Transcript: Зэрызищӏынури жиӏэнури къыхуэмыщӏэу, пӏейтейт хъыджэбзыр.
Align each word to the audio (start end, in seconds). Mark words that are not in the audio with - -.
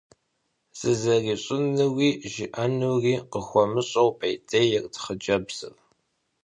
Зэрызищӏынури 0.79 2.09
жиӏэнури 2.33 3.13
къыхуэмыщӏэу, 3.31 4.09
пӏейтейт 4.19 4.93
хъыджэбзыр. 5.03 5.73